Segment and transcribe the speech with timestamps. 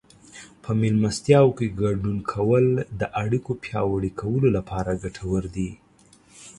[0.63, 2.65] په مېلمستیاوو کې ګډون کول
[2.99, 5.69] د اړیکو پیاوړي کولو لپاره ګټور دي.